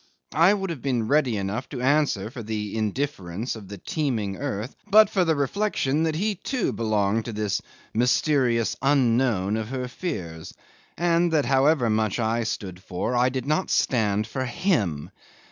I 0.33 0.51
would 0.55 0.71
have 0.71 0.81
been 0.81 1.07
ready 1.07 1.37
enough 1.37 1.69
to 1.69 1.81
answer 1.83 2.31
for 2.31 2.41
the 2.41 2.75
indifference 2.75 3.55
of 3.55 3.67
the 3.67 3.77
teeming 3.77 4.35
earth 4.35 4.75
but 4.89 5.11
for 5.11 5.23
the 5.23 5.35
reflection 5.35 6.01
that 6.01 6.15
he 6.15 6.33
too 6.33 6.73
belonged 6.73 7.25
to 7.25 7.33
this 7.33 7.61
mysterious 7.93 8.75
unknown 8.81 9.57
of 9.57 9.67
her 9.69 9.87
fears, 9.87 10.55
and 10.97 11.31
that, 11.33 11.45
however 11.45 11.87
much 11.87 12.17
I 12.17 12.45
stood 12.45 12.81
for, 12.81 13.15
I 13.15 13.29
did 13.29 13.45
not 13.45 13.69
stand 13.69 14.25
for 14.25 14.45
him. 14.45 15.11